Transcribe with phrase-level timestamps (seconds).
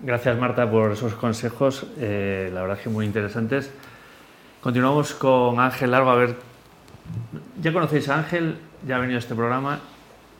[0.00, 3.70] Gracias Marta por esos consejos, eh, la verdad es que muy interesantes.
[4.60, 6.36] Continuamos con Ángel Largo, a ver,
[7.62, 9.80] ya conocéis a Ángel, ya ha venido a este programa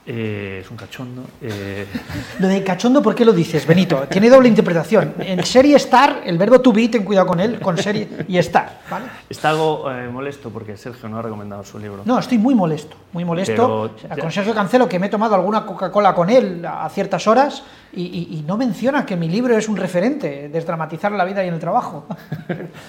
[0.07, 1.23] eh, es un cachondo.
[1.41, 1.87] Eh.
[2.39, 4.05] Lo de cachondo, ¿por qué lo dices, Benito?
[4.07, 5.15] Tiene doble interpretación.
[5.17, 8.81] En serie estar, el verbo to be, ten cuidado con él, con serie y estar.
[8.89, 9.05] ¿vale?
[9.27, 12.03] Está algo eh, molesto porque Sergio no ha recomendado su libro.
[12.05, 13.95] No, estoy muy molesto, muy molesto.
[14.19, 18.43] con Sergio Cancelo, que me he tomado alguna Coca-Cola con él a ciertas horas y,
[18.45, 22.05] no menciona que mi libro es un referente, desdramatizar la vida y el trabajo.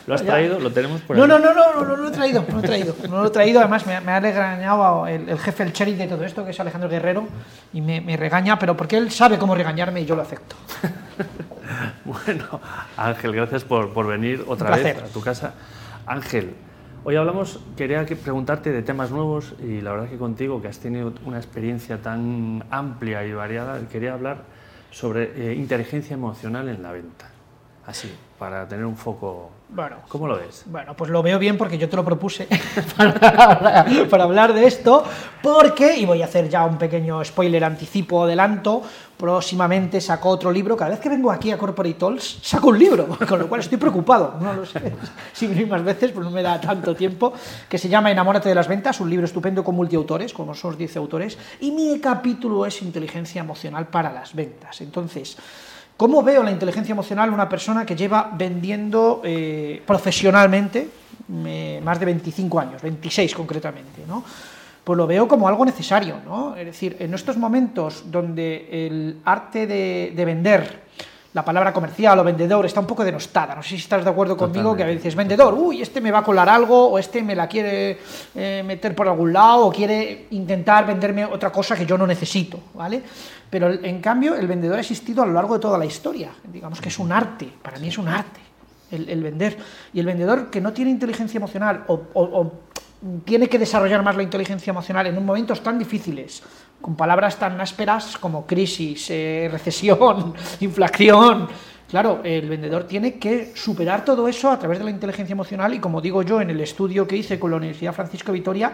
[0.06, 0.58] ¿Lo has traído?
[0.58, 2.66] ¿Lo tenemos por no, no, no, no, no, no, lo he traído, no lo he
[2.66, 2.94] traído.
[3.08, 6.08] No lo he traído, además me, me ha regañado el, el jefe, el sheriff de
[6.08, 7.05] todo esto, que es Alejandro Guerrero
[7.72, 10.56] y me, regaña, pero porque él sabe cómo regañarme y yo lo acepto.
[12.04, 12.60] bueno,
[12.96, 15.54] Ángel, gracias por, por venir otra vez a tu casa.
[16.06, 16.54] Ángel,
[17.04, 21.12] hoy hablamos, quería preguntarte de temas nuevos y la verdad que contigo, que has tenido
[21.24, 24.44] una experiencia tan amplia y variada, quería hablar
[24.90, 27.35] sobre eh, inteligencia emocional en la venta.
[27.86, 30.62] Así, para tener un foco bueno, ¿Cómo lo ves?
[30.66, 32.46] Bueno, pues lo veo bien porque yo te lo propuse
[32.96, 35.02] para, hablar de esto,
[35.42, 38.82] porque, y voy a hacer ya un pequeño spoiler, anticipo, adelanto,
[39.16, 43.08] próximamente saco otro libro, cada vez que vengo aquí a Corporate Talks saco un libro,
[43.28, 44.80] con lo cual estoy preocupado, no lo sé,
[45.32, 47.32] si venir más veces, pues no me da tanto tiempo,
[47.68, 50.96] que se llama Enamórate de las ventas, un libro estupendo con multiautores, como son 10
[50.96, 54.80] autores, y mi capítulo es Inteligencia emocional para las ventas.
[54.80, 55.36] Entonces,
[55.96, 60.88] ¿Cómo veo la inteligencia emocional una persona que lleva vendiendo eh, profesionalmente
[61.82, 64.02] más de 25 años, 26 concretamente?
[64.06, 64.22] ¿no?
[64.84, 66.20] Pues lo veo como algo necesario.
[66.24, 66.54] ¿no?
[66.54, 70.85] Es decir, en estos momentos donde el arte de, vender,
[71.36, 73.54] la palabra comercial o vendedor está un poco denostada.
[73.54, 76.20] No sé si estás de acuerdo conmigo que a veces vendedor, uy, este me va
[76.20, 77.98] a colar algo, o este me la quiere
[78.34, 82.58] eh, meter por algún lado, o quiere intentar venderme otra cosa que yo no necesito,
[82.72, 83.02] ¿vale?
[83.50, 86.30] Pero en cambio el vendedor ha existido a lo largo de toda la historia.
[86.42, 88.40] Digamos que es un arte, para mí es un arte
[88.90, 89.58] el, vender.
[89.92, 92.50] Y el vendedor que no tiene inteligencia emocional o,
[93.24, 96.42] tiene que desarrollar más la inteligencia emocional en momentos tan difíciles,
[96.80, 101.48] con palabras tan ásperas como crisis, eh, recesión, inflación.
[101.88, 105.78] Claro, el vendedor tiene que superar todo eso a través de la inteligencia emocional y
[105.78, 108.72] como digo yo en el estudio que hice con la Universidad Francisco Vitoria,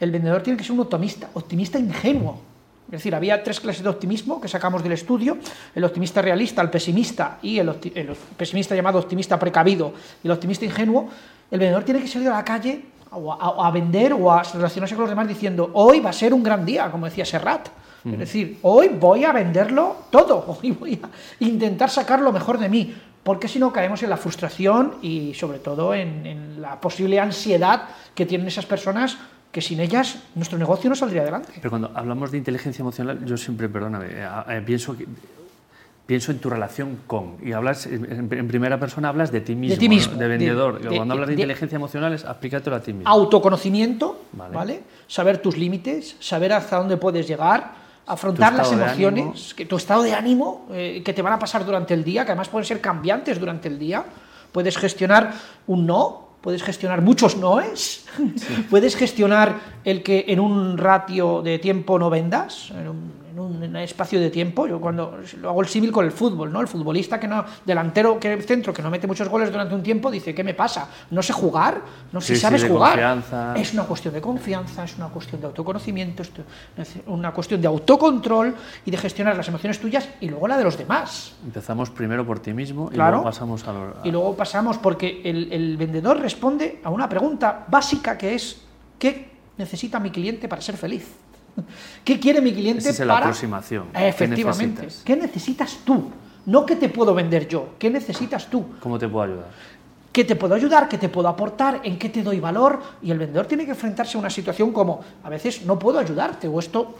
[0.00, 2.40] el vendedor tiene que ser un optimista, optimista ingenuo,
[2.86, 5.38] es decir, había tres clases de optimismo que sacamos del estudio,
[5.74, 7.70] el optimista realista, el pesimista y el,
[8.36, 11.08] pesimista llamado optimista precavido y el optimista ingenuo.
[11.50, 15.10] El vendedor tiene que salir a la calle a, vender o a relacionarse con los
[15.10, 17.68] demás diciendo, hoy va a ser un gran día, como decía Serrat.
[18.04, 22.68] Es decir, hoy voy a venderlo todo, hoy voy a intentar sacar lo mejor de
[22.68, 27.84] mí, porque si no caemos en la frustración y sobre todo en la posible ansiedad
[28.14, 29.16] que tienen esas personas
[29.54, 31.52] que sin ellas nuestro negocio no saldría adelante.
[31.54, 34.96] Pero cuando hablamos de inteligencia emocional, yo siempre, perdóname, eh, eh, pienso
[36.06, 39.80] pienso en tu relación con y hablas en, primera persona hablas de ti mismo, de,
[39.80, 40.80] ti mismo, de vendedor.
[40.94, 43.08] cuando hablas de, inteligencia emocional es aplícatelo a ti mismo.
[43.08, 44.82] Autoconocimiento, vale.
[45.06, 47.72] Saber tus límites, saber hasta dónde puedes llegar,
[48.06, 51.94] afrontar las emociones, que tu estado de ánimo eh, que te van a pasar durante
[51.94, 54.04] el día, que además pueden ser cambiantes durante el día.
[54.52, 55.32] Puedes gestionar
[55.66, 58.06] un no, puedes gestionar muchos noes,
[58.70, 63.23] puedes gestionar el que en un ratio de tiempo no vendas, en un
[63.76, 64.66] espacio de tiempo.
[64.66, 66.60] Yo cuando lo hago el símil con el fútbol, ¿no?
[66.60, 70.10] El futbolista que no, delantero, que centro, que no mete muchos goles durante un tiempo,
[70.10, 70.88] dice, ¿qué me pasa?
[71.10, 71.80] No sé jugar,
[72.12, 73.22] no sé si sabes jugar.
[73.56, 76.30] Es una cuestión de confianza, es una cuestión de autoconocimiento, es
[77.06, 78.54] una cuestión de autocontrol
[78.84, 81.34] y de gestionar las emociones tuyas y luego la de los demás.
[81.44, 85.76] Empezamos primero por ti mismo y luego pasamos a, Y luego pasamos porque el, el
[85.76, 88.62] vendedor responde a una pregunta básica que es,
[88.98, 91.23] ¿qué necesita mi cliente para ser feliz?
[92.04, 93.88] ¿Qué quiere mi cliente Esa es la aproximación.
[93.94, 94.88] Efectivamente.
[95.04, 95.78] ¿Qué necesitas?
[95.84, 96.10] tú?
[96.46, 97.70] No qué te puedo vender yo.
[97.78, 98.64] ¿Qué necesitas tú?
[98.80, 99.46] ¿Cómo te puedo ayudar?
[100.12, 100.88] ¿Qué te puedo ayudar?
[100.88, 101.80] ¿Qué te puedo aportar?
[101.82, 102.80] ¿En qué te doy valor?
[103.02, 106.46] Y el vendedor tiene que enfrentarse a una situación como, a veces no puedo ayudarte
[106.46, 106.94] o esto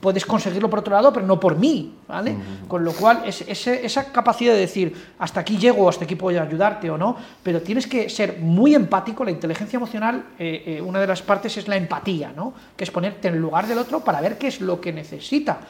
[0.00, 2.34] puedes conseguirlo por otro lado, pero no por mí, ¿vale?
[2.66, 6.90] Con lo cual, es, esa capacidad de decir, hasta aquí llego, hasta aquí puedo ayudarte
[6.90, 11.06] o no, pero tienes que ser muy empático, la inteligencia emocional, eh, eh, una de
[11.06, 12.54] las partes es la empatía, ¿no?
[12.76, 15.60] Que es ponerte en el lugar del otro para ver qué es lo que necesita.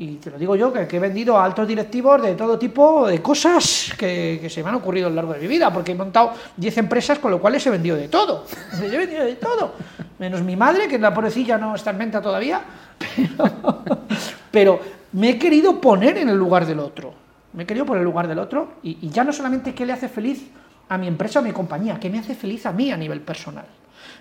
[0.00, 3.20] Y te lo digo yo, que, he vendido a altos directivos de todo tipo de
[3.20, 6.32] cosas que, se me han ocurrido a lo largo de mi vida, porque he montado
[6.56, 8.46] 10 empresas, con lo cual les he vendido de todo.
[8.82, 9.74] he vendido de todo.
[10.18, 12.62] Menos mi madre, que la pobrecilla no está en venta todavía,
[14.50, 14.80] pero,
[15.12, 17.12] me he querido poner en el lugar del otro.
[17.52, 19.92] Me he querido poner en el lugar del otro y, ya no solamente qué le
[19.92, 20.50] hace feliz
[20.88, 23.66] a mi empresa a mi compañía, qué me hace feliz a mí a nivel personal.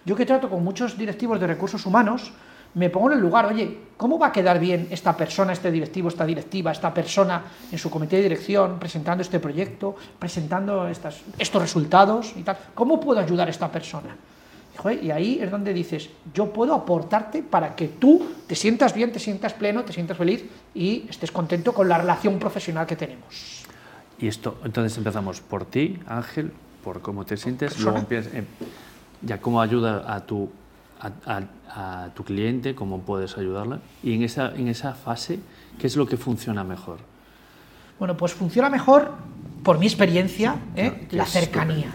[0.04, 2.34] Yo que trato con muchos directivos de recursos humanos,
[2.76, 6.10] me pongo en el lugar, oye, ¿cómo va a quedar bien esta persona, este directivo,
[6.10, 11.62] esta directiva, esta persona en su comité de dirección presentando este proyecto, presentando estas, estos
[11.62, 12.58] resultados y tal?
[12.74, 14.16] ¿Cómo puedo ayudar a esta persona?
[15.02, 19.20] Y ahí es donde dices, yo puedo aportarte para que tú te sientas bien, te
[19.20, 23.66] sientas pleno, te sientas feliz y estés contento con la relación profesional que tenemos.
[24.20, 28.44] Y esto, entonces empezamos por ti, Ángel, por cómo te sientes, luego empiezas, eh,
[29.22, 30.50] ya cómo ayuda a tu,
[31.00, 35.40] a, tu cliente, cómo puedes ayudarla, y en esa, en esa fase,
[35.78, 36.98] ¿qué es lo que funciona mejor?
[37.98, 39.12] Bueno, pues funciona mejor,
[39.64, 41.08] por mi experiencia, ¿eh?
[41.12, 41.92] la cercanía.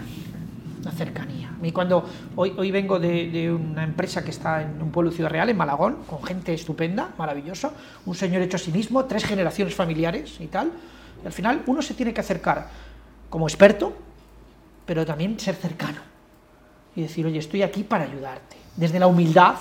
[0.82, 1.50] La cercanía.
[1.62, 2.06] Y cuando
[2.36, 5.96] hoy, hoy vengo de, una empresa que está en un pueblo Ciudad Real, en Malagón,
[6.06, 7.72] con gente estupenda, maravilloso,
[8.04, 10.72] un señor hecho a sí mismo, tres generaciones familiares y tal.
[11.22, 12.68] Y al final uno se tiene que acercar
[13.30, 13.94] como experto,
[14.84, 16.13] pero también ser cercano.
[16.96, 18.56] Y decir, oye, estoy aquí para ayudarte.
[18.76, 19.56] Desde la humildad,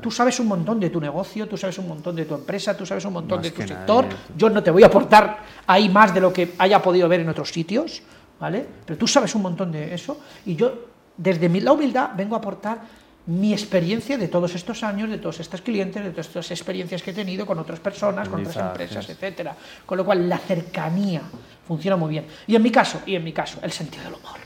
[0.00, 2.86] Tú sabes un montón de tu negocio, tú sabes un montón de tu empresa, tú
[2.86, 4.06] sabes un montón de tu sector.
[4.36, 7.28] Yo no te voy a aportar ahí más de lo que haya podido ver en
[7.28, 8.02] otros sitios,
[8.40, 8.64] ¿vale?
[8.86, 10.72] Pero tú sabes un montón de eso y yo
[11.16, 12.78] desde la humildad vengo a aportar
[13.26, 17.10] mi experiencia de todos estos años, de todos estos clientes, de todas estas experiencias que
[17.10, 19.54] he tenido con otras personas, con otras empresas, etcétera.
[19.84, 21.20] Con lo cual la cercanía
[21.66, 22.26] funciona muy bien.
[22.46, 24.38] Y en mi caso, y en mi caso, el sentido del humor.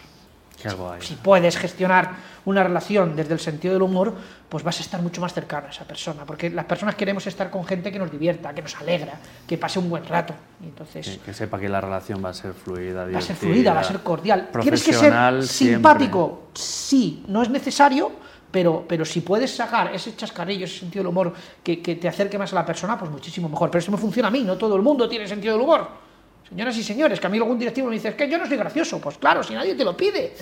[1.01, 2.11] Si, puedes gestionar
[2.45, 4.15] una relación desde el sentido del humor,
[4.49, 7.51] pues vas a estar mucho más cercano a esa persona, porque las personas queremos estar
[7.51, 9.15] con gente que nos divierta, que nos alegra,
[9.47, 10.35] que pase un buen rato.
[10.63, 13.81] entonces, que, sepa que la relación va a ser fluida, va a ser fluida, va
[13.81, 14.51] a ser cordial.
[14.61, 16.49] ¿Tienes que ser simpático?
[16.55, 18.13] Sí, no es necesario,
[18.51, 21.33] pero, pero si puedes sacar ese chascarrillo, ese sentido del humor
[21.63, 23.71] que, que te acerque más a la persona, pues muchísimo mejor.
[23.71, 26.12] Pero eso me funciona a mí, no todo el mundo tiene sentido del humor.
[26.49, 28.57] Señoras y señores, que a mí algún directivo me dice, es que yo no soy
[28.57, 29.01] gracioso.
[29.01, 30.35] Pues claro, si nadie te lo pide,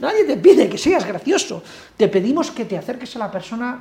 [0.00, 1.62] nadie te pide que seas gracioso.
[1.96, 3.78] Te pedimos que te acerques a la persona,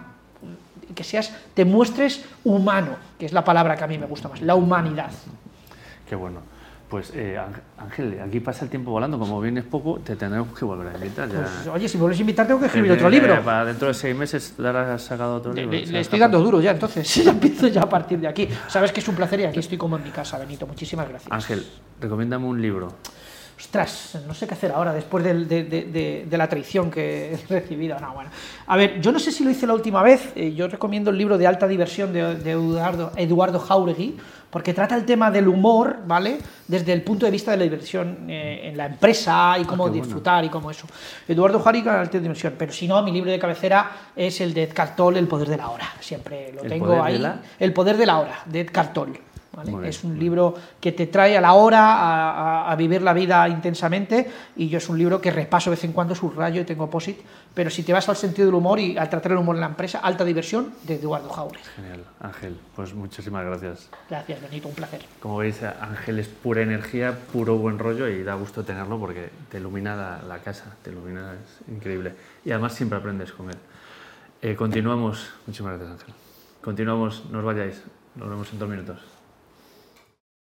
[0.96, 4.42] que seas, te muestres humano, que es la palabra que a mí me gusta más,
[4.42, 5.12] la humanidad.
[6.08, 6.53] Qué bueno.
[6.90, 7.40] Pues eh,
[7.78, 11.28] Ángel, aquí pasa el tiempo volando, como vienes poco, te tendremos que volver a invitar.
[11.28, 13.42] Pues, oye, si vuelves a invitar tengo que escribir otro libro.
[13.44, 15.72] Para dentro de seis meses has sacado otro libro.
[15.72, 18.48] Le, estoy dando duro ya, entonces ya empiezo ya a partir de aquí.
[18.68, 20.68] Sabes que es un placer y aquí estoy como en mi casa, Benito.
[20.68, 21.32] Muchísimas gracias.
[21.32, 21.66] Ángel,
[22.00, 22.94] recomiéndame un libro.
[23.64, 27.98] Ostras, no sé qué hacer ahora después de, la traición que he recibido.
[27.98, 28.30] No, bueno.
[28.68, 30.34] A ver, yo no sé si lo hice la última vez.
[30.36, 34.18] Eh, yo recomiendo el libro de alta diversión de, Eduardo, Eduardo Jauregui
[34.50, 36.38] porque trata el tema del humor, ¿vale?
[36.68, 39.90] Desde el punto de vista de la diversión eh, en la empresa y cómo ah,
[39.90, 40.86] disfrutar y cómo eso.
[41.28, 42.54] Eduardo Jarica, alta diversión.
[42.56, 45.58] Pero si no, mi libro de cabecera es el de Ed Cartol, El poder de
[45.58, 45.88] la hora.
[46.02, 47.20] Siempre lo tengo ahí.
[47.60, 49.18] El poder de la hora, de Ed Cartol.
[49.84, 54.68] Es un libro que te trae a la hora a, vivir la vida intensamente y
[54.68, 57.20] yo es un libro que repaso de vez en cuando, subrayo y tengo posit,
[57.54, 59.68] pero si te vas al sentido del humor y al tratar el humor en la
[59.68, 61.64] empresa, alta diversión de Eduardo Jauregui.
[61.76, 63.90] Genial, Ángel, pues muchísimas gracias.
[64.10, 65.02] Gracias, Benito, un placer.
[65.20, 69.60] Como veis, Ángel es pura energía, puro buen rollo y da gusto tenerlo porque te
[69.60, 72.14] ilumina la, casa, te ilumina, es increíble.
[72.44, 73.58] Y además siempre aprendes con él.
[74.42, 76.16] Eh, continuamos, muchísimas gracias Ángel.
[76.62, 77.84] Continuamos, no os vayáis,
[78.16, 79.13] nos vemos en dos minutos.